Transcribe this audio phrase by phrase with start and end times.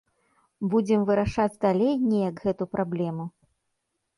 [0.71, 3.25] Будзем вырашаць далей неяк гэту праблему.